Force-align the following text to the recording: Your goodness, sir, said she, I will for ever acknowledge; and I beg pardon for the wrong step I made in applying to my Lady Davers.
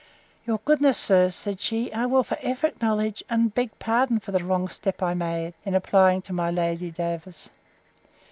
Your 0.47 0.57
goodness, 0.65 0.97
sir, 0.97 1.29
said 1.29 1.59
she, 1.61 1.93
I 1.93 2.07
will 2.07 2.23
for 2.23 2.35
ever 2.41 2.65
acknowledge; 2.65 3.21
and 3.29 3.49
I 3.49 3.49
beg 3.49 3.77
pardon 3.77 4.19
for 4.19 4.31
the 4.31 4.43
wrong 4.43 4.67
step 4.67 5.03
I 5.03 5.13
made 5.13 5.53
in 5.63 5.75
applying 5.75 6.23
to 6.23 6.33
my 6.33 6.49
Lady 6.49 6.89
Davers. 6.89 7.51